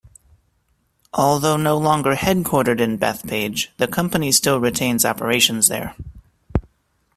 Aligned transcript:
Although 1.13 1.57
no 1.57 1.77
longer 1.77 2.15
headquartered 2.15 2.79
in 2.79 2.97
Bethpage, 2.97 3.67
the 3.77 3.87
company 3.87 4.31
still 4.31 4.59
retains 4.59 5.05
operations 5.05 5.67
there. 5.67 5.95